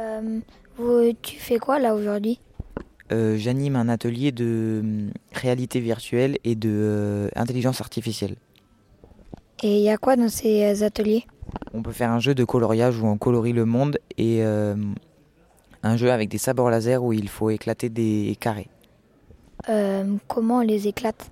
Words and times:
Euh, 0.00 0.40
vous- 0.78 1.12
tu 1.20 1.36
fais 1.36 1.58
quoi 1.58 1.78
là 1.78 1.94
aujourd'hui? 1.94 2.40
Euh, 3.12 3.36
J'anime 3.36 3.76
un 3.76 3.88
atelier 3.88 4.32
de 4.32 4.80
hum, 4.82 5.10
réalité 5.32 5.80
virtuelle 5.80 6.38
et 6.44 6.54
de 6.54 6.70
euh, 6.70 7.28
intelligence 7.36 7.80
artificielle. 7.80 8.36
Et 9.62 9.76
il 9.76 9.82
y 9.82 9.90
a 9.90 9.98
quoi 9.98 10.16
dans 10.16 10.28
ces 10.30 10.82
ateliers? 10.82 11.26
On 11.74 11.82
peut 11.82 11.92
faire 11.92 12.10
un 12.10 12.20
jeu 12.20 12.34
de 12.34 12.44
coloriage 12.44 12.98
où 12.98 13.06
on 13.06 13.18
colorie 13.18 13.52
le 13.52 13.66
monde 13.66 13.98
et 14.16 14.42
euh, 14.44 14.74
un 15.82 15.96
jeu 15.96 16.10
avec 16.10 16.28
des 16.30 16.38
sabres 16.38 16.70
laser 16.70 17.02
où 17.02 17.12
il 17.12 17.28
faut 17.28 17.50
éclater 17.50 17.90
des 17.90 18.36
carrés. 18.40 18.68
Euh, 19.68 20.16
Comment 20.28 20.58
on 20.58 20.60
les 20.60 20.88
éclate? 20.88 21.28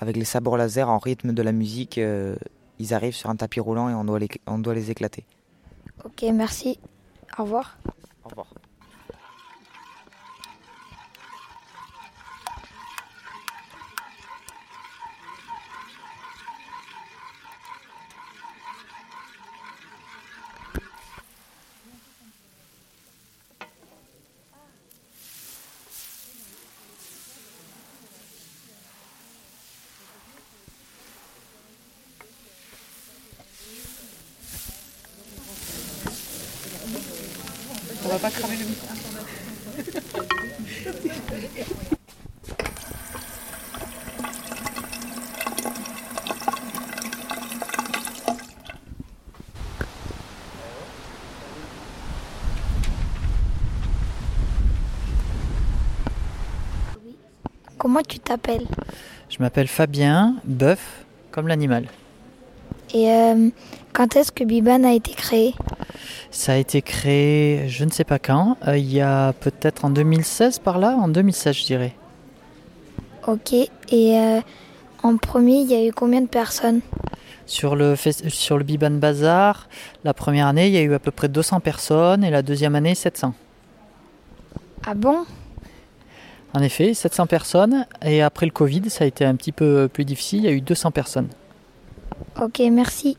Avec 0.00 0.16
les 0.16 0.24
sabres 0.24 0.56
laser 0.56 0.88
en 0.88 0.98
rythme 0.98 1.32
de 1.32 1.42
la 1.42 1.52
musique, 1.52 1.98
euh, 1.98 2.36
ils 2.78 2.94
arrivent 2.94 3.14
sur 3.16 3.28
un 3.28 3.36
tapis 3.36 3.60
roulant 3.60 3.90
et 3.90 3.94
on 3.94 4.04
doit 4.04 4.20
les, 4.20 4.28
on 4.46 4.58
doit 4.58 4.74
les 4.74 4.90
éclater. 4.90 5.24
Ok, 6.04 6.24
merci. 6.32 6.78
Au 7.38 7.42
revoir. 7.42 7.76
On 38.08 38.12
va 38.12 38.18
pas 38.20 38.30
cramer 38.30 38.56
le 38.56 38.64
micro. 38.64 38.88
Comment 57.76 58.00
tu 58.00 58.20
t'appelles? 58.20 58.66
Je 59.28 59.36
m'appelle 59.40 59.68
Fabien, 59.68 60.36
bœuf, 60.44 61.04
comme 61.30 61.46
l'animal. 61.46 61.84
Et 62.94 63.10
euh, 63.10 63.48
quand 63.92 64.16
est-ce 64.16 64.32
que 64.32 64.44
Biban 64.44 64.84
a 64.84 64.92
été 64.92 65.12
créé? 65.12 65.54
Ça 66.30 66.52
a 66.52 66.56
été 66.56 66.82
créé, 66.82 67.68
je 67.68 67.84
ne 67.84 67.90
sais 67.90 68.04
pas 68.04 68.18
quand, 68.18 68.56
euh, 68.66 68.76
il 68.76 68.92
y 68.92 69.00
a 69.00 69.32
peut-être 69.32 69.84
en 69.84 69.90
2016 69.90 70.58
par 70.58 70.78
là, 70.78 70.96
en 70.96 71.08
2016 71.08 71.56
je 71.56 71.64
dirais. 71.64 71.94
Ok. 73.26 73.52
Et 73.52 73.70
euh, 73.92 74.40
en 75.02 75.16
premier, 75.16 75.60
il 75.60 75.70
y 75.70 75.74
a 75.74 75.84
eu 75.84 75.92
combien 75.92 76.20
de 76.20 76.28
personnes? 76.28 76.80
Sur 77.46 77.76
le, 77.76 77.94
sur 77.96 78.58
le 78.58 78.64
Biban 78.64 78.90
Bazar, 78.90 79.68
la 80.04 80.12
première 80.12 80.46
année, 80.46 80.68
il 80.68 80.74
y 80.74 80.78
a 80.78 80.82
eu 80.82 80.92
à 80.92 80.98
peu 80.98 81.10
près 81.10 81.28
200 81.28 81.60
personnes 81.60 82.24
et 82.24 82.30
la 82.30 82.42
deuxième 82.42 82.74
année, 82.74 82.94
700. 82.94 83.34
Ah 84.86 84.94
bon? 84.94 85.24
En 86.54 86.62
effet, 86.62 86.94
700 86.94 87.26
personnes 87.26 87.86
et 88.02 88.22
après 88.22 88.46
le 88.46 88.52
Covid, 88.52 88.90
ça 88.90 89.04
a 89.04 89.06
été 89.06 89.24
un 89.24 89.34
petit 89.34 89.52
peu 89.52 89.88
plus 89.92 90.04
difficile, 90.04 90.40
il 90.40 90.44
y 90.44 90.48
a 90.48 90.52
eu 90.52 90.60
200 90.60 90.90
personnes. 90.90 91.28
Ok, 92.40 92.60
merci. 92.70 93.16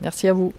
Merci 0.00 0.28
à 0.28 0.32
vous. 0.32 0.52